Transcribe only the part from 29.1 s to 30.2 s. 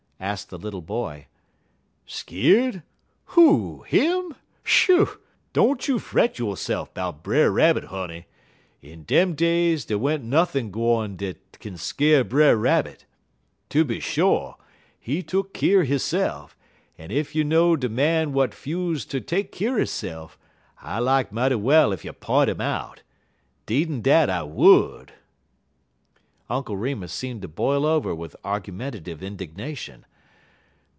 indignation.